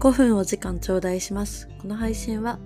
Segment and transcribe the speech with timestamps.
[0.00, 1.68] 5分お時間頂戴します。
[1.82, 2.60] この配信は、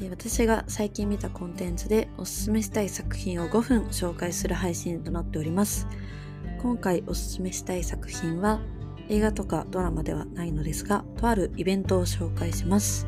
[0.00, 5.86] え私が最近見たコンテンツでおすすめしたい作品を5分紹介する配信となっております。
[6.60, 8.58] 今回おすすめしたい作品は
[9.08, 13.06] 映画とかドラマではないのですが、とあるイベントを紹介します。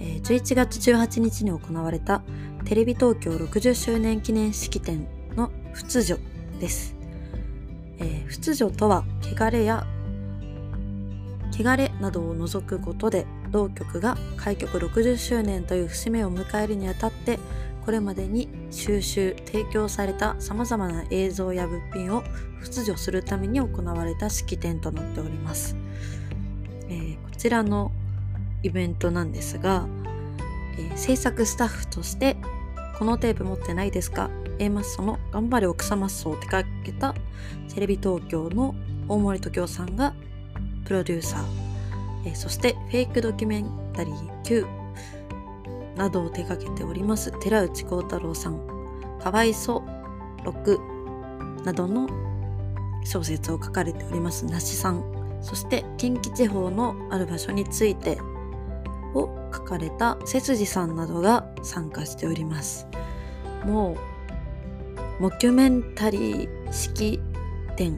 [0.00, 2.24] え11月18日に行われた
[2.64, 5.06] テレビ東京60周年記念式典
[5.36, 6.18] の仏女
[6.58, 6.96] です。
[7.98, 9.86] えー仏女とは汚れや
[11.58, 17.38] 汚れなどを除くことで同局が開局60周年という節目を迎えるにあたって
[17.84, 22.24] これまでに収集提供されたさまざまな映像や物品を
[22.60, 25.76] 仏女するために行われた式典となっております、
[26.88, 27.92] えーこちらの
[28.62, 29.86] イベントなんですが、
[30.78, 32.36] えー制作スタッフとして
[32.98, 37.14] このテープ持ってないですか？A マッソの頑張れ奥様マッソを手掛けた
[37.72, 38.74] テレビ東京の
[39.06, 40.14] 大森時夫さんが
[40.86, 44.66] プロデューサー、えそしてフェイクドキュメンタリー Q
[45.96, 48.60] などを手掛けております寺内幸太郎さん
[49.22, 49.82] 「かわいそ
[50.44, 52.08] 6」などの
[53.04, 55.16] 小説を書かれております梨さん。
[55.42, 58.18] そして近畿地方のある場所について
[59.14, 62.88] を書かれた背筋さんなどが参加しております。
[63.64, 63.96] も
[65.18, 67.20] うモキュメンタリー式
[67.76, 67.96] 典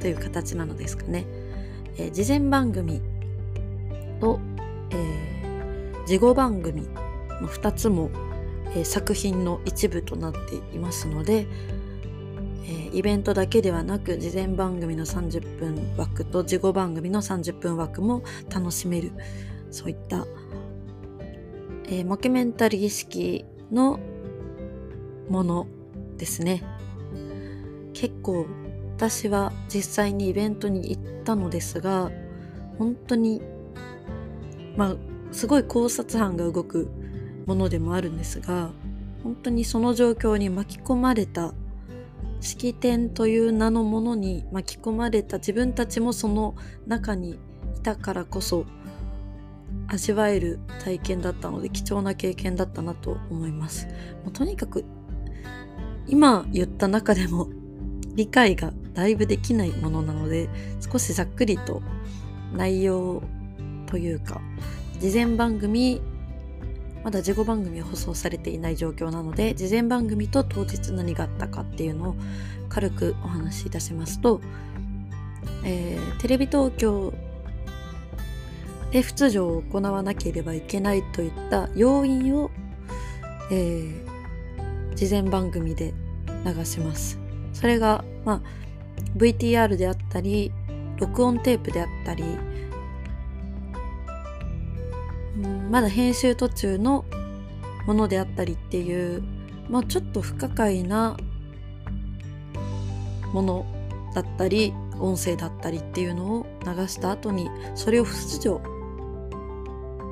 [0.00, 1.24] という形なのですかね、
[2.00, 3.02] えー事前番組
[4.20, 4.40] と、
[4.90, 6.82] えー事後番組
[7.40, 8.10] の2つも、
[8.74, 11.46] えー作品の一部となっていますので、
[12.64, 19.12] えイベントだけではなく事前番組の30分枠と事後番組の30分枠も楽しめる
[19.70, 20.26] そういった、
[21.86, 24.00] えモキュメンタリー式の
[25.28, 25.66] もの
[26.16, 26.62] ですね。
[27.92, 28.46] 結構
[29.00, 32.10] 私は実際にイベントに行ったのですが
[32.78, 33.40] 本当に
[34.76, 34.96] まあ
[35.32, 36.90] すごい考察班が動く
[37.46, 38.72] ものでもあるんですが
[39.22, 41.54] 本当にその状況に巻き込まれた
[42.42, 46.54] 式典という名のものに巻き込まれた自分たちもその
[46.86, 48.66] 中にいたからこそ
[49.86, 53.86] 味わえる体験だったので貴重な経験だったなと思います。
[54.24, 54.84] もうとにかく
[56.06, 57.48] 今言った中でも
[58.14, 60.50] 理解がだいぶできないものなので
[60.92, 61.80] 少しざっくりと
[62.52, 63.22] 内容
[63.86, 64.42] というか
[64.98, 66.02] 事前番組
[67.02, 72.16] まだ事後番組は放送されていない状況なので事前番組と当日何があったかっていうのを
[72.68, 74.42] 軽くお話しいたしますと、
[75.64, 77.14] えーテレビ東京
[78.92, 82.50] で仏女を行わなければいけないといった要因を、
[83.50, 84.10] えー
[84.94, 85.94] 事前番組で
[86.44, 87.18] 流します。
[87.54, 88.59] それが、まあ、
[89.16, 90.52] VTR であったり
[90.98, 92.24] 録音テープであったり
[95.70, 97.04] まだ編集途中の
[97.86, 99.22] ものであったりっていう、
[99.68, 101.16] まあ、ちょっと不可解な
[103.32, 103.66] もの
[104.14, 108.60] だったり音声だったりっていうのを流した後にそれを仏女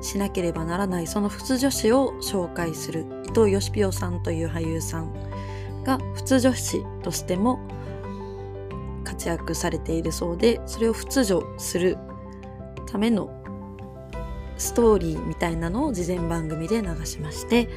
[0.01, 5.13] しなければならないその仏女子を紹介する伊藤義清さんという俳優さん
[5.83, 7.59] が仏女子としても
[9.19, 11.97] 活躍されているそうでそれを仏女する
[12.89, 13.29] ための
[14.57, 17.67] ストーリーみたいなのを事前番組で流しまして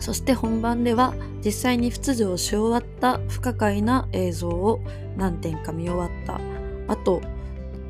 [0.00, 1.14] そして本番では
[1.44, 4.80] 実際に仏女をし終わった不可解な映像を
[5.16, 6.40] 何点か見終わった。
[6.86, 7.20] あと、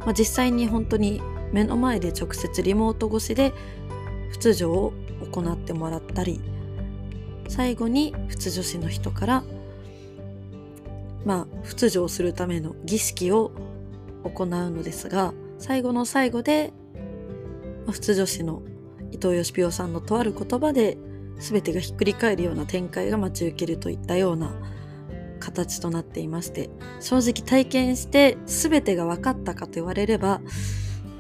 [0.01, 1.21] まあ、実際に本当に
[1.53, 3.53] 目の前で直接リモート越しで
[4.31, 4.93] 仏女を
[5.33, 6.41] 行ってもらったり
[7.49, 9.45] 最後に仏女子の人から
[11.29, 13.53] まあ仏女をするための儀式を
[14.25, 16.73] 行うのですが最後の最後で
[17.85, 18.63] まあ仏女子の
[19.13, 20.97] 伊藤義清さんのとある言葉で
[21.39, 24.55] 全てがひっくり返るような展開が待ち受けるといったような
[25.39, 30.41] 形となっていまして正直体験して全てが分かったかと言われれば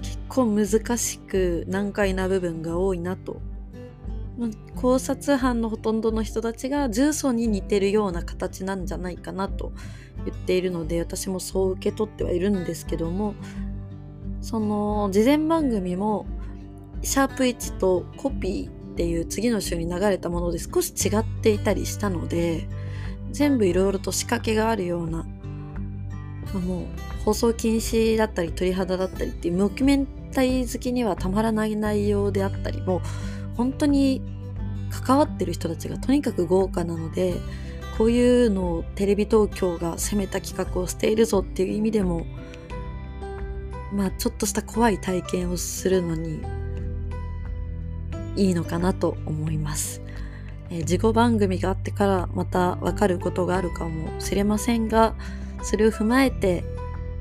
[0.00, 3.42] 結構難しく難解な部分が多いなと
[4.76, 9.72] 考察班のほとんどの人たちが重曹に似てるような形なんじゃないかなと
[10.24, 13.34] 言っているので私もそう受け取ってはいるんですけども
[14.40, 16.26] その事前番組も
[17.02, 22.68] シャープ1とコピーっていう次の週に流れたもので少し違っていたりしたので
[23.30, 25.24] 全部いろいろと仕掛けがあるような
[26.54, 26.86] もう
[27.24, 33.02] 放送禁止だったり鳥肌だったりっていうモキュメンタリー好きにはたまらない内容であったりも
[33.58, 34.22] 本当に
[34.90, 37.34] 関わってる人たちがとにかく豪華なので
[37.98, 42.24] こういうのをテレビ東京が攻めた企画をしているぞっていう意味でも
[43.92, 46.40] まあちょっとした怖い体験をするのに
[48.36, 50.00] いいのかなと思います。
[50.70, 55.14] え、事後番組があってからまたわかることがあるかもしれませんが、
[55.62, 56.64] それを踏まえて、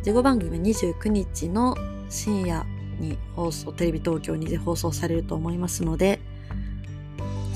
[0.04, 1.75] 事後番組は29日の
[2.10, 2.66] 深夜
[3.00, 6.16] に放送、テレビ東京にて放送されると思いますので、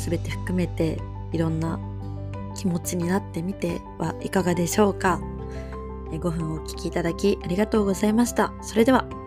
[0.10, 1.00] 全て含めて
[1.32, 1.80] いろんな
[2.56, 5.20] 気持ちになってみてはいかがでしょうか。
[6.12, 8.54] 5分お聴きいただきありがとうございました。
[8.62, 9.21] それでは。